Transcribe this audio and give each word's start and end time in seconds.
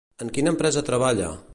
En 0.25 0.31
quina 0.37 0.53
empresa 0.55 0.85
treballa? 0.89 1.33